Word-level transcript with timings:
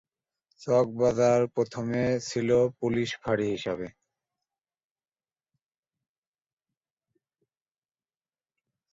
চকবাজার 0.61 1.41
প্রথমে 1.55 2.01
ছিল 2.29 2.49
পুলিশ 2.79 3.09
ফাঁড়ি 3.21 3.45
হিসেবে। 3.53 3.87